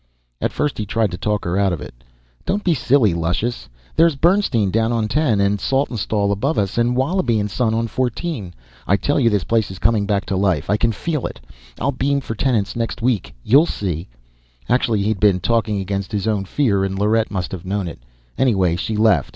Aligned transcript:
At 0.41 0.51
first 0.51 0.79
he 0.79 0.85
tried 0.87 1.11
to 1.11 1.17
talk 1.19 1.45
her 1.45 1.59
out 1.59 1.71
of 1.71 1.79
it. 1.79 1.93
"Don't 2.43 2.63
be 2.63 2.73
silly, 2.73 3.13
luscious! 3.13 3.69
There's 3.95 4.15
Bernstein, 4.15 4.71
down 4.71 4.91
on 4.91 5.07
ten, 5.07 5.39
and 5.39 5.59
Saltonstall 5.61 6.31
above 6.31 6.57
us, 6.57 6.75
and 6.79 6.95
Wallaby 6.95 7.39
and 7.39 7.51
Son 7.51 7.75
on 7.75 7.85
fourteen, 7.85 8.55
I 8.87 8.97
tell 8.97 9.19
you, 9.19 9.29
this 9.29 9.43
place 9.43 9.69
is 9.69 9.77
coming 9.77 10.07
back 10.07 10.25
to 10.25 10.35
life, 10.35 10.71
I 10.71 10.77
can 10.77 10.91
feel 10.91 11.27
it! 11.27 11.39
I'll 11.79 11.91
beam 11.91 12.19
for 12.19 12.33
tenants 12.33 12.75
next 12.75 13.03
week, 13.03 13.35
you'll 13.43 13.67
see" 13.67 14.07
Actually 14.71 15.03
he'd 15.03 15.19
been 15.19 15.39
talking 15.39 15.79
against 15.79 16.13
his 16.13 16.27
own 16.27 16.45
fear 16.45 16.83
and 16.83 16.97
Lorette 16.97 17.29
must 17.29 17.51
have 17.51 17.63
known 17.63 17.87
it. 17.87 17.99
Anyway, 18.39 18.77
she 18.77 18.97
left. 18.97 19.29